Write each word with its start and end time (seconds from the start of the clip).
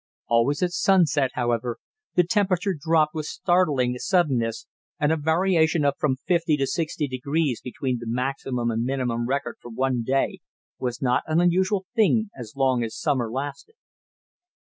Always 0.27 0.63
at 0.63 0.71
sunset, 0.71 1.29
however, 1.35 1.77
the 2.15 2.23
temperature 2.23 2.73
dropped 2.73 3.13
with 3.13 3.27
startling 3.27 3.99
suddenness, 3.99 4.65
and 4.99 5.11
a 5.11 5.15
variation 5.15 5.85
of 5.85 5.93
from 5.99 6.15
fifty 6.15 6.57
to 6.57 6.65
sixty 6.65 7.07
degrees 7.07 7.61
between 7.61 7.99
the 7.99 8.07
maximum 8.07 8.71
and 8.71 8.83
minimum 8.83 9.27
record 9.27 9.57
for 9.61 9.69
one 9.69 10.01
day 10.01 10.39
was 10.79 11.03
not 11.03 11.21
an 11.27 11.39
unusual 11.39 11.85
thing 11.95 12.31
as 12.35 12.55
long 12.55 12.83
as 12.83 12.97
summer 12.97 13.29
lasted. 13.31 13.75